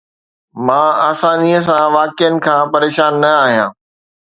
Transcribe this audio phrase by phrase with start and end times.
[0.65, 3.71] مان آساني سان واقعن کان پريشان نه آهيان